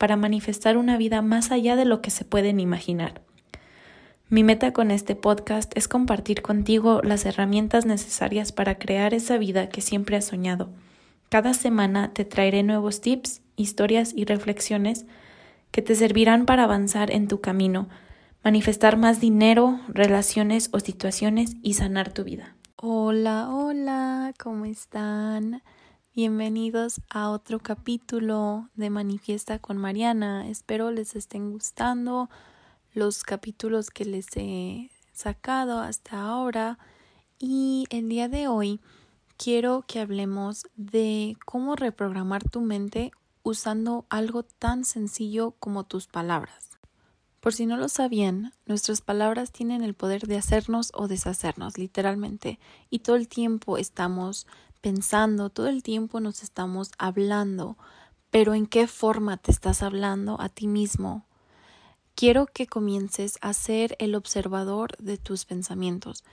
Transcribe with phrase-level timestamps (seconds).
[0.00, 3.20] para manifestar una vida más allá de lo que se pueden imaginar.
[4.30, 9.68] Mi meta con este podcast es compartir contigo las herramientas necesarias para crear esa vida
[9.68, 10.70] que siempre has soñado.
[11.28, 15.04] Cada semana te traeré nuevos tips, historias y reflexiones
[15.70, 17.90] que te servirán para avanzar en tu camino,
[18.42, 22.56] manifestar más dinero, relaciones o situaciones y sanar tu vida.
[22.76, 25.60] Hola, hola, ¿cómo están?
[26.12, 30.48] Bienvenidos a otro capítulo de Manifiesta con Mariana.
[30.48, 32.28] Espero les estén gustando
[32.92, 36.80] los capítulos que les he sacado hasta ahora.
[37.38, 38.80] Y el día de hoy
[39.36, 43.12] quiero que hablemos de cómo reprogramar tu mente
[43.44, 46.70] usando algo tan sencillo como tus palabras.
[47.38, 52.58] Por si no lo sabían, nuestras palabras tienen el poder de hacernos o deshacernos, literalmente,
[52.90, 54.46] y todo el tiempo estamos
[54.80, 57.76] pensando, todo el tiempo nos estamos hablando,
[58.30, 61.26] pero ¿en qué forma te estás hablando a ti mismo?
[62.14, 66.24] Quiero que comiences a ser el observador de tus pensamientos.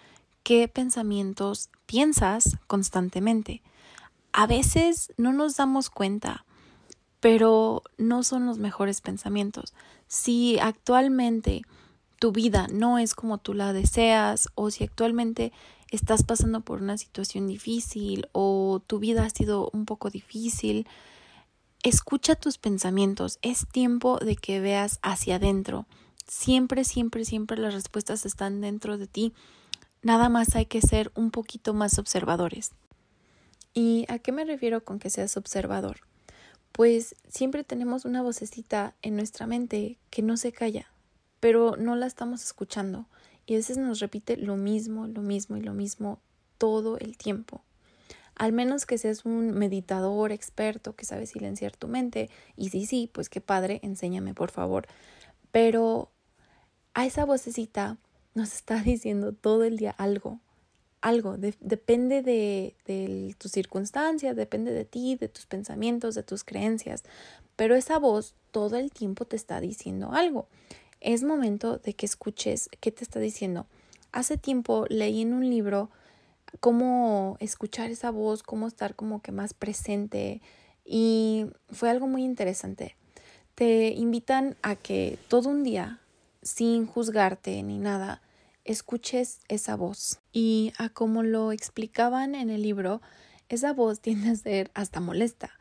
[0.44, 3.62] ¿Qué pensamientos piensas constantemente?
[4.32, 6.46] A veces no nos damos cuenta,
[7.20, 9.74] pero no son los mejores pensamientos.
[10.08, 11.64] Si actualmente
[12.20, 15.52] tu vida no es como tú la deseas o si actualmente
[15.92, 20.88] estás pasando por una situación difícil o tu vida ha sido un poco difícil,
[21.84, 23.40] escucha tus pensamientos.
[23.42, 25.86] Es tiempo de que veas hacia adentro.
[26.28, 29.34] Siempre, siempre, siempre las respuestas están dentro de ti.
[30.02, 32.72] Nada más hay que ser un poquito más observadores.
[33.74, 36.02] ¿Y a qué me refiero con que seas observador?
[36.72, 40.92] Pues siempre tenemos una vocecita en nuestra mente que no se calla,
[41.40, 43.08] pero no la estamos escuchando
[43.48, 46.20] y a veces nos repite lo mismo, lo mismo y lo mismo
[46.58, 47.64] todo el tiempo.
[48.36, 52.30] Al menos que seas un meditador experto que sabe silenciar tu mente.
[52.58, 54.86] Y sí, sí, pues qué padre, enséñame por favor.
[55.52, 56.12] Pero
[56.94, 57.98] a esa vocecita
[58.36, 60.42] nos está diciendo todo el día algo.
[61.00, 61.38] Algo.
[61.38, 67.04] depende de, de tus circunstancias, depende de ti, de tus pensamientos, de tus creencias.
[67.56, 70.50] Pero esa voz todo el tiempo te está diciendo algo
[71.02, 73.68] es momento de que escuches qué te está diciendo.
[74.12, 75.90] Hace tiempo leí en un libro
[76.60, 80.42] cómo escuchar esa voz, cómo estar como que más presente
[80.86, 82.96] y fue algo muy interesante.
[83.56, 86.00] Te invitan a que todo un día,
[86.42, 88.22] sin juzgarte ni nada,
[88.64, 90.20] escuches esa voz.
[90.32, 93.02] Y a como lo explicaban en el libro,
[93.50, 95.52] esa voz tiende a ser hasta molesta,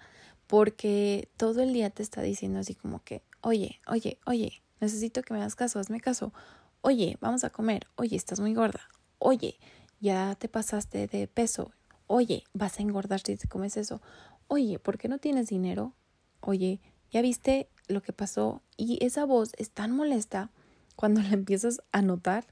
[0.47, 5.35] porque todo el día te está diciendo así como que, oye, oye, oye, necesito que
[5.35, 6.33] me hagas caso, hazme caso.
[6.81, 7.87] Oye, vamos a comer.
[7.97, 8.81] Oye, estás muy gorda.
[9.19, 9.59] Oye,
[10.01, 11.73] ya te pasaste de peso.
[12.07, 14.01] Oye, vas a engordar si te comes eso.
[14.49, 15.95] Oye, ¿por qué no tienes dinero?
[16.41, 18.63] Oye, ¿ya viste lo que pasó?
[18.77, 20.51] Y esa voz es tan molesta
[20.95, 22.47] cuando la empiezas a notar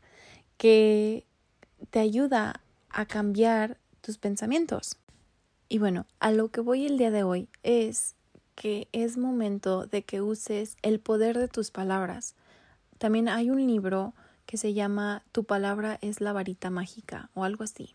[0.56, 1.26] que
[1.90, 4.96] te ayuda a cambiar tus pensamientos.
[5.68, 8.14] Y bueno, a lo que voy el día de hoy es
[8.54, 12.34] que es momento de que uses el poder de tus palabras.
[12.98, 14.14] También hay un libro
[14.46, 17.94] que se llama Tu palabra es la varita mágica o algo así.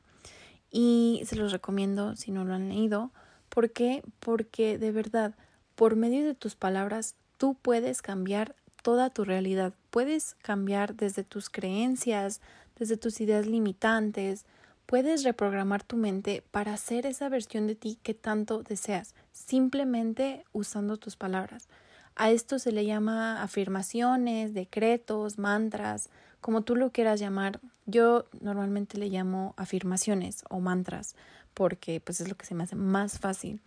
[0.71, 3.11] Y se los recomiendo si no lo han leído.
[3.49, 4.03] ¿Por qué?
[4.19, 5.35] Porque de verdad,
[5.75, 9.73] por medio de tus palabras, tú puedes cambiar toda tu realidad.
[9.89, 12.41] Puedes cambiar desde tus creencias,
[12.77, 14.45] desde tus ideas limitantes,
[14.89, 20.97] puedes reprogramar tu mente para hacer esa versión de ti que tanto deseas, simplemente usando
[20.97, 21.67] tus palabras.
[22.15, 26.09] A esto se le llama afirmaciones, decretos, mantras,
[26.41, 27.59] como tú lo quieras llamar.
[27.85, 31.15] Yo normalmente le llamo afirmaciones o mantras
[31.53, 33.61] porque pues es lo que se me hace más fácil.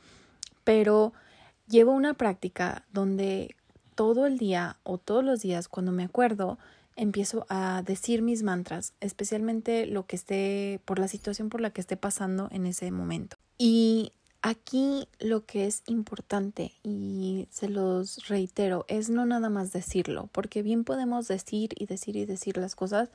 [0.64, 1.12] Pero
[1.69, 3.54] llevo una práctica donde
[3.94, 6.58] todo el día o todos los días cuando me acuerdo
[6.96, 11.80] empiezo a decir mis mantras, especialmente lo que esté por la situación por la que
[11.80, 13.36] esté pasando en ese momento.
[13.58, 14.12] Y
[14.42, 20.62] aquí lo que es importante y se los reitero es no nada más decirlo, porque
[20.62, 23.08] bien podemos decir y decir y decir las cosas,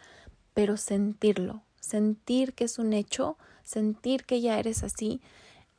[0.53, 5.21] pero sentirlo, sentir que es un hecho, sentir que ya eres así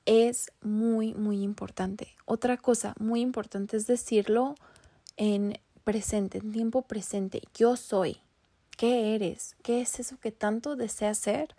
[0.05, 2.15] es muy muy importante.
[2.25, 4.55] Otra cosa muy importante es decirlo
[5.17, 5.59] en
[5.89, 7.41] presente, en tiempo presente.
[7.55, 8.19] Yo soy.
[8.77, 9.57] ¿Qué eres?
[9.63, 11.55] ¿Qué es eso que tanto deseas ser?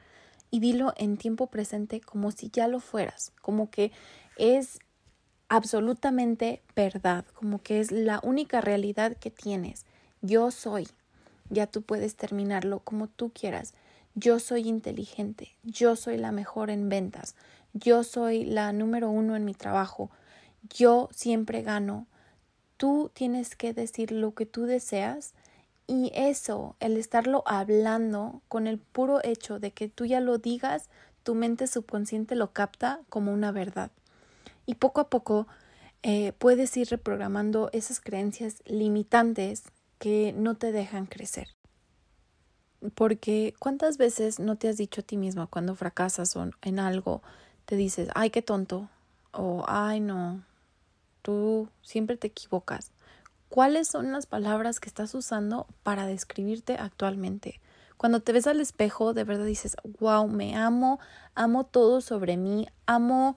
[0.52, 3.92] Y dilo en tiempo presente como si ya lo fueras, como que
[4.38, 4.78] es
[5.48, 9.88] absolutamente verdad, como que es la única realidad que tienes.
[10.22, 10.88] Yo soy.
[11.50, 13.74] Ya tú puedes terminarlo como tú quieras.
[14.14, 17.34] Yo soy inteligente, yo soy la mejor en ventas,
[17.74, 20.12] yo soy la número uno en mi trabajo,
[20.70, 22.06] yo siempre gano.
[22.80, 25.34] Tú tienes que decir lo que tú deseas
[25.86, 30.88] y eso, el estarlo hablando con el puro hecho de que tú ya lo digas,
[31.24, 33.92] tu mente subconsciente lo capta como una verdad.
[34.66, 35.46] Y poco a poco
[36.04, 39.64] eh, puedes ir reprogramando esas creencias limitantes
[39.98, 41.50] que no te dejan crecer.
[42.96, 47.24] Porque ¿cuántas veces no te has dicho a ti misma cuando fracasas en algo,
[47.66, 48.90] te dices, ay, qué tonto,
[49.34, 50.46] o ay, no,
[51.22, 52.92] tú siempre te equivocas?
[53.50, 57.60] ¿Cuáles son las palabras que estás usando para describirte actualmente?
[57.98, 61.00] Cuando te ves al espejo, de verdad dices, wow, me amo,
[61.36, 63.36] amo todo sobre mí, amo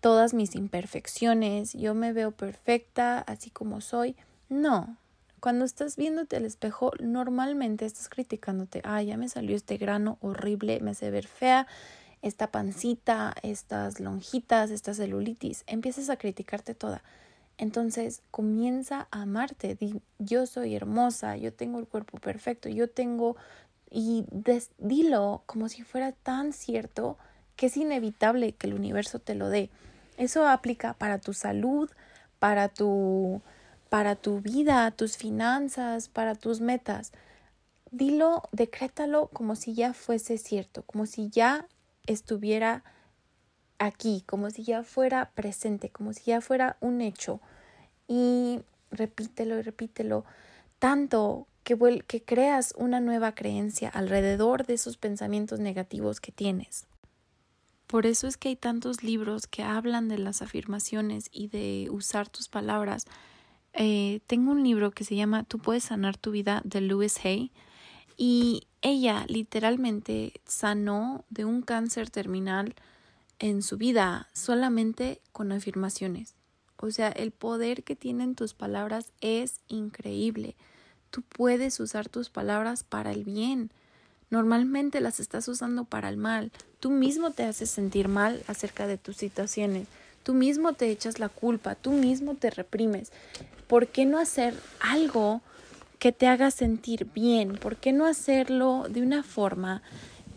[0.00, 4.16] todas mis imperfecciones, yo me veo perfecta así como soy.
[4.50, 4.98] No,
[5.40, 10.80] cuando estás viéndote al espejo, normalmente estás criticándote, ah, ya me salió este grano horrible,
[10.80, 11.66] me hace ver fea,
[12.24, 17.02] esta pancita, estas lonjitas, esta celulitis, empiezas a criticarte toda.
[17.58, 19.76] Entonces comienza a amarte,
[20.18, 23.36] yo soy hermosa, yo tengo el cuerpo perfecto, yo tengo,
[23.90, 24.24] y
[24.78, 27.18] dilo como si fuera tan cierto
[27.56, 29.68] que es inevitable que el universo te lo dé.
[30.16, 31.90] Eso aplica para tu salud,
[32.38, 33.42] para tu
[33.90, 37.12] para tu vida, tus finanzas, para tus metas.
[37.92, 41.68] Dilo, decrétalo como si ya fuese cierto, como si ya
[42.06, 42.84] estuviera
[43.78, 47.40] aquí, como si ya fuera presente, como si ya fuera un hecho.
[48.06, 48.60] Y
[48.90, 50.24] repítelo y repítelo
[50.78, 56.86] tanto que, que creas una nueva creencia alrededor de esos pensamientos negativos que tienes.
[57.86, 62.28] Por eso es que hay tantos libros que hablan de las afirmaciones y de usar
[62.28, 63.06] tus palabras
[63.74, 67.50] eh, tengo un libro que se llama Tú puedes sanar tu vida de Louise Hay
[68.16, 72.76] y ella literalmente sanó de un cáncer terminal
[73.40, 76.34] en su vida solamente con afirmaciones.
[76.76, 80.54] O sea, el poder que tienen tus palabras es increíble.
[81.10, 83.72] Tú puedes usar tus palabras para el bien.
[84.30, 86.52] Normalmente las estás usando para el mal.
[86.78, 89.88] Tú mismo te haces sentir mal acerca de tus situaciones.
[90.22, 93.10] Tú mismo te echas la culpa, tú mismo te reprimes.
[93.66, 95.40] ¿por qué no hacer algo
[95.98, 97.54] que te haga sentir bien?
[97.54, 99.82] ¿Por qué no hacerlo de una forma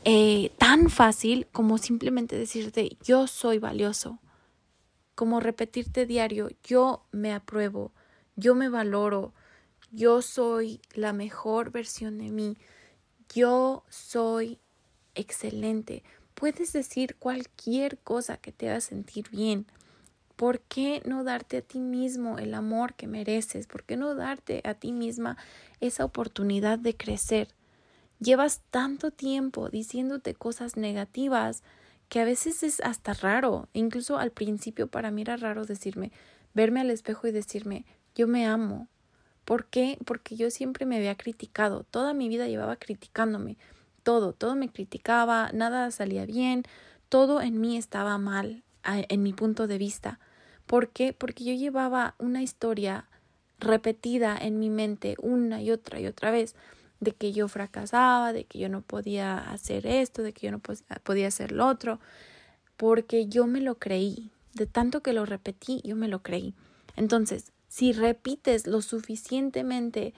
[0.04, 4.20] eh, tan fácil como simplemente decirte yo soy valioso?
[5.16, 7.92] Como repetirte diario, yo me apruebo,
[8.36, 9.34] yo me valoro,
[9.92, 12.58] yo soy la mejor versión de mí,
[13.34, 14.60] yo soy
[15.16, 16.04] excelente.
[16.34, 19.66] Puedes decir cualquier cosa que te haga sentir bien.
[20.38, 23.66] ¿Por qué no darte a ti mismo el amor que mereces?
[23.66, 25.36] ¿Por qué no darte a ti misma
[25.82, 27.48] esa oportunidad de crecer?
[28.20, 31.64] Llevas tanto tiempo diciéndote cosas negativas
[32.08, 33.68] que a veces es hasta raro.
[33.74, 36.12] Incluso al principio para mí era raro decirme,
[36.54, 38.88] verme al espejo y decirme, yo me amo.
[39.44, 39.98] ¿Por qué?
[40.06, 41.84] Porque yo siempre me había criticado.
[41.84, 43.58] Toda mi vida llevaba criticándome.
[44.04, 46.62] Todo, todo me criticaba, nada salía bien,
[47.10, 50.20] todo en mí estaba mal, en mi punto de vista.
[50.68, 51.14] ¿Por qué?
[51.14, 53.08] Porque yo llevaba una historia
[53.60, 56.56] repetida en mi mente una y otra y otra vez
[57.00, 60.60] de que yo fracasaba, de que yo no podía hacer esto, de que yo no
[60.60, 62.00] podía hacer lo otro,
[62.76, 64.32] porque yo me lo creí.
[64.54, 66.54] De tanto que lo repetí, yo me lo creí.
[66.96, 70.14] Entonces, si repites lo suficientemente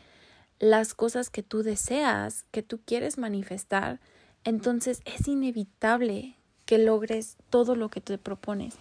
[0.59, 3.99] las cosas que tú deseas, que tú quieres manifestar,
[4.43, 8.75] entonces es inevitable que logres todo lo que te propones.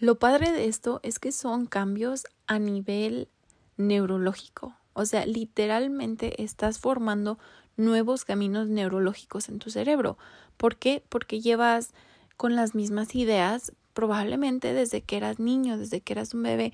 [0.00, 3.28] Lo padre de esto es que son cambios a nivel
[3.76, 4.76] neurológico.
[4.92, 7.36] O sea, literalmente estás formando
[7.76, 10.16] nuevos caminos neurológicos en tu cerebro.
[10.56, 11.02] ¿Por qué?
[11.08, 11.94] Porque llevas
[12.36, 16.72] con las mismas ideas probablemente desde que eras niño, desde que eras un bebé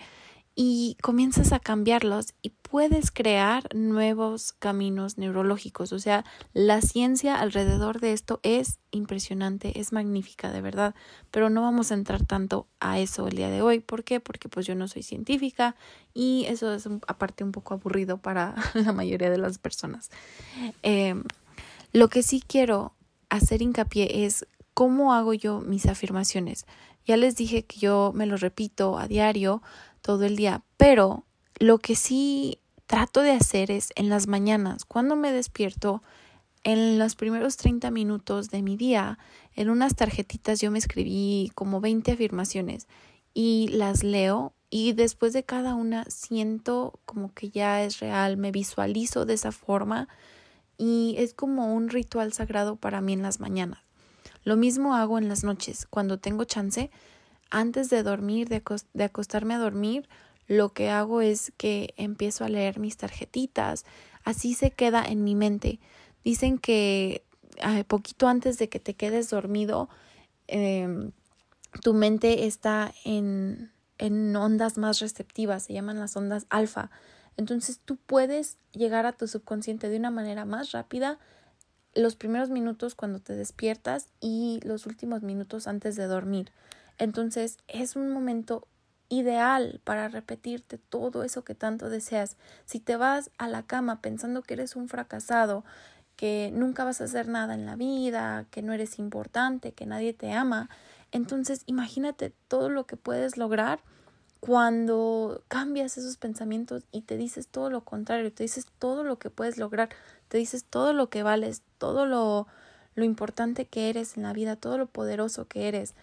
[0.56, 5.92] y comienzas a cambiarlos y puedes crear nuevos caminos neurológicos.
[5.92, 10.94] O sea, la ciencia alrededor de esto es impresionante, es magnífica de verdad,
[11.32, 13.80] pero no vamos a entrar tanto a eso el día de hoy.
[13.80, 14.20] ¿Por qué?
[14.20, 15.74] Porque pues yo no soy científica
[16.12, 20.10] y eso es aparte un poco aburrido para la mayoría de las personas.
[20.82, 21.24] Em,
[21.92, 22.94] lo que sí quiero
[23.28, 26.66] hacer hincapié es cómo hago yo mis afirmaciones.
[27.06, 29.62] Ya les dije que yo me lo repito a diario
[30.04, 31.24] todo el día, pero
[31.58, 36.02] lo que sí trato de hacer es en las mañanas, cuando me despierto,
[36.62, 39.18] en los primeros 30 minutos de mi día,
[39.56, 42.86] en unas tarjetitas yo me escribí como 20 afirmaciones
[43.32, 48.50] y las leo y después de cada una siento como que ya es real, me
[48.50, 50.08] visualizo de esa forma
[50.76, 53.80] y es como un ritual sagrado para mí en las mañanas.
[54.42, 56.90] Lo mismo hago en las noches, cuando tengo chance,
[57.50, 60.08] antes de dormir, de, acostarme a dormir,
[60.46, 63.84] lo que hago es que empiezo a leer mis tarjetitas,
[64.24, 65.80] así se queda en mi mente.
[66.24, 67.24] Dicen que
[67.86, 69.88] poquito antes de que te quedes dormido,
[70.48, 71.12] em,
[71.82, 76.90] tu mente está en, en ondas más receptivas, se llaman las ondas alfa.
[77.36, 81.18] Entonces tú puedes llegar a tu subconsciente de una manera más rápida
[81.94, 86.50] los primeros minutos cuando te despiertas y los últimos minutos antes de dormir.
[86.98, 88.66] Entonces es un momento
[89.08, 92.36] ideal para repetirte todo eso que tanto deseas.
[92.64, 95.64] Si te vas a la cama pensando que eres un fracasado,
[96.16, 100.12] que nunca vas a hacer nada en la vida, que no eres importante, que nadie
[100.12, 100.70] te ama,
[101.12, 103.80] entonces imagínate todo lo que puedes lograr
[104.40, 109.30] cuando cambias esos pensamientos y te dices todo lo contrario, te dices todo lo que
[109.30, 109.88] puedes lograr,
[110.28, 112.46] te dices todo lo que vales, todo lo,
[112.94, 115.94] lo importante que eres en la vida, todo lo poderoso que eres.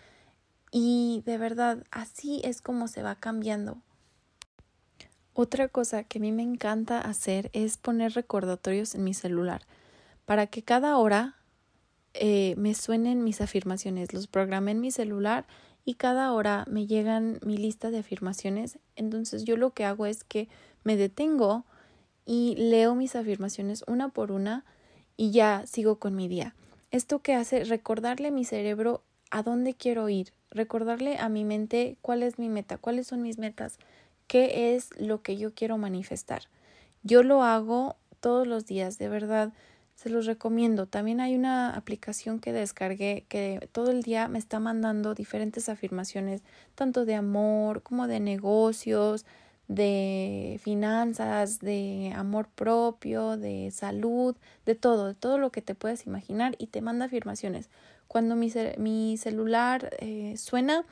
[0.72, 3.78] Y de verdad, así es como se va cambiando.
[5.34, 9.62] Otra cosa que a mí me encanta hacer es poner recordatorios en mi celular
[10.26, 11.36] para que cada hora
[12.14, 14.14] eh, me suenen mis afirmaciones.
[14.14, 15.46] Los programé en mi celular
[15.86, 18.80] y cada hora me llegan mi lista de afirmaciones.
[18.96, 20.50] Entonces yo lo que hago es que
[20.84, 21.66] me detengo
[22.26, 24.66] y leo mis afirmaciones una por una
[25.18, 26.56] y ya sigo con mi día.
[26.92, 31.98] Esto que hace recordarle a mi cerebro a dónde quiero ir, recordarle a mi mente
[32.02, 33.80] cuál es mi meta, cuáles son mis metas,
[34.28, 36.44] qué es lo que yo quiero manifestar.
[37.04, 39.52] Yo lo hago todos los días, de verdad.
[39.96, 40.88] Se los recomiendo.
[40.88, 46.42] También hay una aplicación que descargué que todo el día me está mandando diferentes afirmaciones,
[46.76, 49.26] tanto de amor como de negocios,
[49.68, 56.06] de finanzas, de amor propio, de salud, de todo, de todo lo que te puedes
[56.06, 57.70] imaginar y te manda afirmaciones.
[58.12, 60.84] Cuando mi, mi celular eh, suena,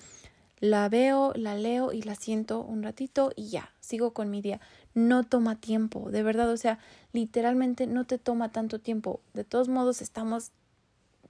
[0.59, 4.61] la veo, la leo y la siento un ratito y ya, sigo con mi día
[4.93, 6.79] no toma tiempo, de verdad, o sea,
[7.13, 9.21] literalmente no te toma tanto tiempo.
[9.33, 10.51] De todos modos, estamos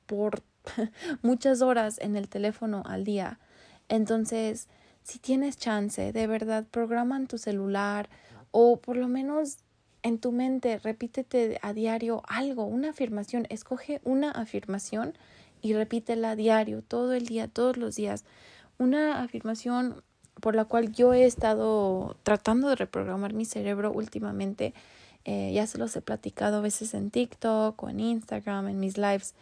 [0.05, 0.41] por
[1.21, 3.39] muchas horas en el teléfono al día.
[3.87, 4.67] Entonces,
[5.03, 8.09] si tienes chance, de verdad, programa en tu celular
[8.51, 9.57] o por lo menos
[10.01, 15.13] en tu mente, repítete a diario algo, una afirmación, escoge una afirmación
[15.61, 18.25] y repítela diario, todo el día, todos los días.
[18.77, 20.01] Una afirmación
[20.39, 24.73] por la cual yo he estado tratando de reprogramar mi cerebro últimamente.
[25.25, 28.97] Eh, ya se los he platicado a veces en TikTok o en Instagram, en mis
[28.97, 29.35] lives,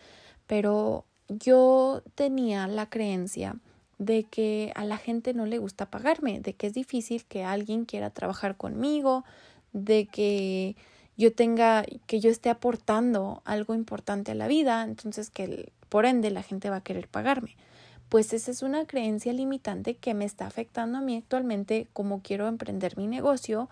[0.47, 3.57] pero yo tenía la creencia
[3.99, 7.85] de que a la gente no le gusta pagarme, de que es difícil que alguien
[7.85, 9.23] quiera trabajar conmigo,
[9.73, 10.75] de que
[11.17, 16.29] yo tenga, que yo esté aportando algo importante a la vida, entonces que por ende
[16.31, 17.55] la gente va a querer pagarme
[18.09, 22.47] pues esa es una creencia limitante que me está afectando a mí actualmente como quiero
[22.47, 23.69] emprender mi negocio.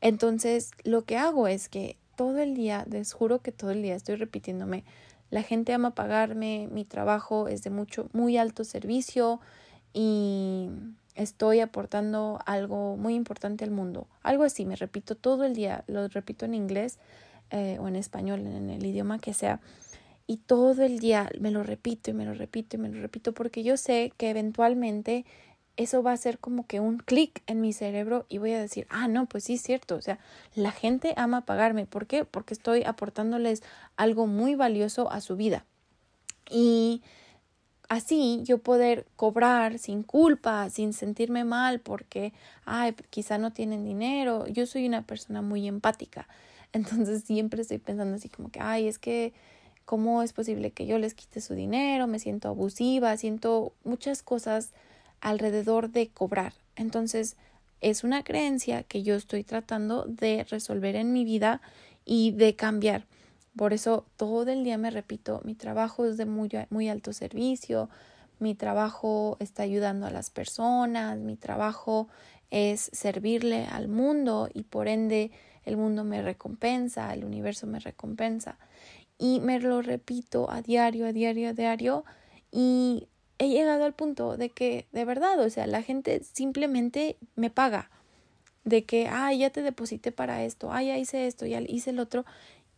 [0.00, 3.94] Entonces, lo que hago es que todo el día, les juro que todo el día
[3.94, 4.84] estoy repitiéndome,
[5.30, 9.40] la gente ama pagarme, mi trabajo es de mucho, muy alto servicio
[9.92, 10.68] y
[11.14, 14.06] estoy aportando algo muy importante al mundo.
[14.22, 16.98] Algo así, me repito todo el día, lo repito en inglés
[17.50, 19.60] eh, o en español, en el idioma que sea
[20.26, 23.32] y todo el día me lo repito y me lo repito y me lo repito
[23.32, 25.24] porque yo sé que eventualmente
[25.76, 28.86] eso va a ser como que un clic en mi cerebro y voy a decir,
[28.90, 30.18] ah, no, pues sí es cierto, o sea,
[30.54, 31.86] la gente ama pagarme.
[31.86, 32.24] ¿Por qué?
[32.24, 33.62] Porque estoy aportándoles
[33.96, 35.66] algo muy valioso a su vida.
[36.50, 37.02] Y
[37.88, 42.32] así yo poder cobrar sin culpa, sin sentirme mal porque,
[42.64, 44.46] ay, quizá no tienen dinero.
[44.46, 46.26] Yo soy una persona muy empática.
[46.72, 49.34] Entonces siempre estoy pensando así como que, ay, es que
[49.86, 52.08] ¿Cómo es posible que yo les quite su dinero?
[52.08, 54.72] Me siento abusiva, siento muchas cosas
[55.20, 56.54] alrededor de cobrar.
[56.74, 57.36] Entonces,
[57.80, 61.60] es una creencia que yo estoy tratando de resolver en mi vida
[62.04, 63.04] y de cambiar.
[63.56, 67.88] Por eso todo el día me repito, mi trabajo es de muy, muy alto servicio,
[68.40, 72.08] mi trabajo está ayudando a las personas, mi trabajo
[72.50, 75.30] es servirle al mundo y por ende
[75.64, 78.58] el mundo me recompensa, el universo me recompensa
[79.18, 82.04] y me lo repito a diario, a diario, a diario
[82.52, 83.08] y
[83.38, 87.90] he llegado al punto de que de verdad, o sea, la gente simplemente me paga.
[88.64, 92.00] de que, ay, ya te deposité para esto, ay, ya hice esto, ya hice el
[92.00, 92.24] otro.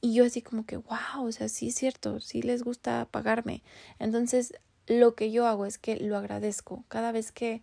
[0.00, 3.62] Y yo así como que, wow, o sea, sí es cierto, sí les gusta pagarme.
[3.99, 4.54] Entonces,
[4.87, 6.85] lo que yo hago es que lo agradezco.
[6.88, 7.62] Cada vez que,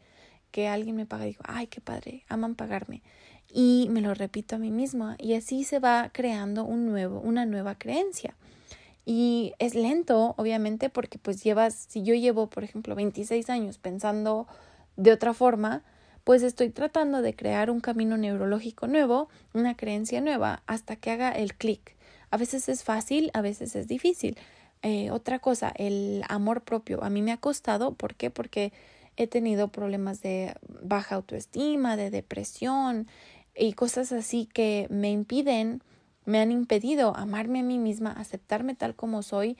[0.51, 3.03] que alguien me paga, digo, ay, qué padre, aman pagarme.
[3.49, 5.15] Y me lo repito a mí misma.
[5.19, 8.35] Y así se va creando un nuevo, una nueva creencia.
[9.05, 14.47] Y es lento, obviamente, porque pues llevas, si yo llevo, por ejemplo, 26 años pensando
[14.97, 15.83] de otra forma,
[16.23, 21.31] pues estoy tratando de crear un camino neurológico nuevo, una creencia nueva, hasta que haga
[21.31, 21.95] el clic.
[22.31, 24.37] A veces es fácil, a veces es difícil.
[24.81, 27.03] Eh, otra cosa, el amor propio.
[27.03, 28.31] A mí me ha costado, ¿por qué?
[28.31, 28.73] Porque
[29.17, 33.07] he tenido problemas de baja autoestima, de depresión
[33.55, 35.81] y cosas así que me impiden
[36.25, 39.57] me han impedido amarme a mí misma, aceptarme tal como soy.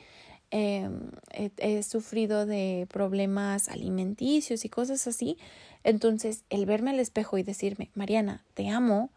[0.51, 5.38] Em, he, sufrido de problemas alimenticios y cosas así.
[5.84, 9.10] Entonces, el verme al espejo y decirme, Mariana, te amo,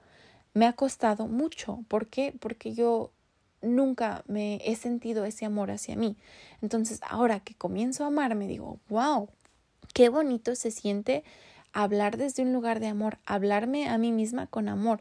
[0.54, 1.84] me ha costado mucho.
[1.88, 2.34] ¿Por qué?
[2.38, 3.10] Porque yo
[3.62, 6.16] nunca me he sentido ese amor hacia mí.
[6.62, 9.28] Entonces, ahora que comienzo a amarme, digo, wow,
[9.94, 11.24] qué bonito se siente
[11.72, 15.00] hablar desde un lugar de amor, hablarme a mí misma con amor.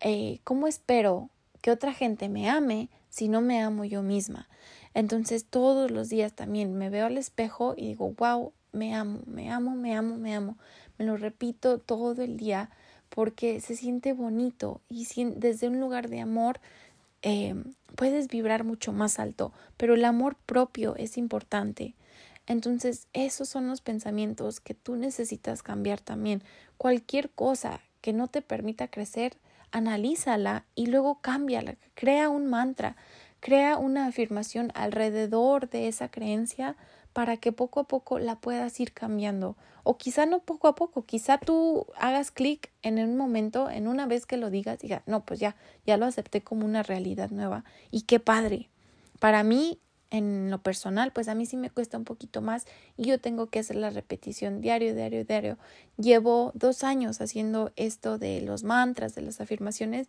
[0.00, 1.30] Eh, ¿Cómo espero
[1.60, 4.48] que otra gente me ame si no me amo yo misma.
[4.94, 9.50] Entonces todos los días también me veo al espejo y digo, wow, me amo, me
[9.50, 10.56] amo, me amo, me amo.
[10.98, 12.70] Me lo repito todo el día
[13.08, 16.60] porque se siente bonito y desde un lugar de amor
[17.22, 17.54] eh,
[17.96, 21.94] puedes vibrar mucho más alto, pero el amor propio es importante.
[22.46, 26.42] Entonces, esos son los pensamientos que tú necesitas cambiar también.
[26.78, 29.36] Cualquier cosa que no te permita crecer,
[29.72, 32.96] analízala y luego cámbiala, crea un mantra,
[33.40, 36.76] crea una afirmación alrededor de esa creencia
[37.12, 39.56] para que poco a poco la puedas ir cambiando.
[39.82, 44.06] O quizá no poco a poco, quizá tú hagas clic en un momento, en una
[44.06, 45.56] vez que lo digas, diga, no, pues ya,
[45.86, 47.64] ya lo acepté como una realidad nueva.
[47.90, 48.68] Y qué padre.
[49.18, 52.66] Para mí en lo personal, pues a mí sí me cuesta un poquito más
[52.96, 55.58] y yo tengo que hacer la repetición diario, diario, diario.
[55.96, 60.08] Llevo dos años haciendo esto de los mantras, de las afirmaciones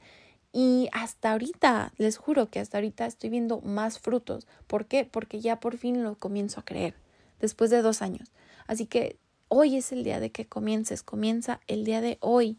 [0.52, 4.48] y hasta ahorita, les juro que hasta ahorita estoy viendo más frutos.
[4.68, 5.06] ¿Por qué?
[5.06, 6.96] Porque ya por fin lo comienzo a creer,
[7.40, 8.32] después de dos años.
[8.68, 12.58] Así que hoy es el día de que comiences, comienza el día de hoy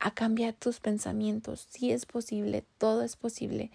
[0.00, 1.66] a cambiar tus pensamientos.
[1.70, 3.70] Si es posible, todo es posible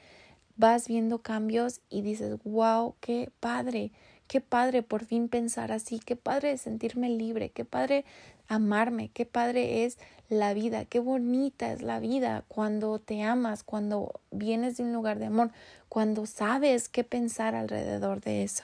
[0.56, 3.92] vas viendo cambios y dices, wow, qué padre,
[4.28, 8.06] qué padre por fin pensar así, qué padre sentirme libre, qué padre
[8.48, 9.98] amarme, qué padre es
[10.30, 15.20] la vida, qué bonita es la vida cuando te amas, cuando vienes de un lugar
[15.20, 15.52] de amor,
[15.90, 18.64] cuando sabes qué pensar alrededor de eso.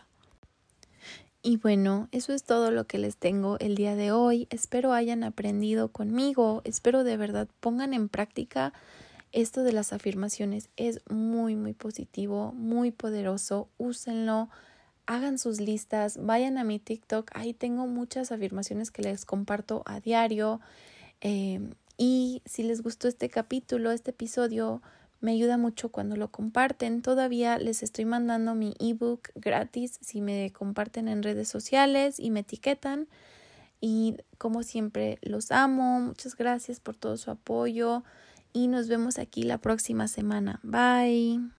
[1.42, 4.48] Y bueno, eso es todo lo que les tengo el día de hoy.
[4.50, 8.74] Espero hayan aprendido conmigo, espero de verdad pongan en práctica
[9.32, 13.70] esto de las afirmaciones es muy, muy positivo, muy poderoso.
[13.78, 14.50] Úsenlo,
[15.06, 17.30] hagan sus listas, vayan a mi TikTok.
[17.34, 20.62] Ahí tengo muchas afirmaciones que les comparto a diario.
[21.22, 24.82] Em, y si les gustó este capítulo, este episodio,
[25.22, 27.02] me ayuda mucho cuando lo comparten.
[27.02, 32.40] Todavía les estoy mandando mi ebook gratis si me comparten en redes sociales y me
[32.40, 33.08] etiquetan.
[33.82, 36.00] Y como siempre, los amo.
[36.00, 38.04] Muchas gracias por todo su apoyo
[38.54, 40.60] y nos vemos aquí la próxima semana.
[40.64, 41.40] Bye.